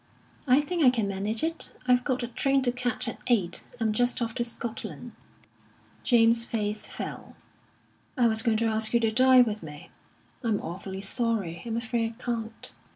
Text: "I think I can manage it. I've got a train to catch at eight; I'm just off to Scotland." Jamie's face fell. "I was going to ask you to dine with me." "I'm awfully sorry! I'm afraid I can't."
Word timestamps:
"I 0.47 0.61
think 0.61 0.83
I 0.83 0.89
can 0.89 1.07
manage 1.07 1.43
it. 1.43 1.73
I've 1.87 2.03
got 2.03 2.23
a 2.23 2.27
train 2.27 2.63
to 2.63 2.71
catch 2.71 3.07
at 3.07 3.19
eight; 3.27 3.65
I'm 3.79 3.93
just 3.93 4.19
off 4.19 4.33
to 4.33 4.43
Scotland." 4.43 5.11
Jamie's 6.03 6.43
face 6.43 6.87
fell. 6.87 7.35
"I 8.17 8.27
was 8.27 8.41
going 8.41 8.57
to 8.57 8.65
ask 8.65 8.95
you 8.95 8.99
to 8.99 9.11
dine 9.11 9.43
with 9.45 9.61
me." 9.61 9.91
"I'm 10.43 10.59
awfully 10.59 11.01
sorry! 11.01 11.61
I'm 11.67 11.77
afraid 11.77 12.15
I 12.19 12.23
can't." 12.23 12.73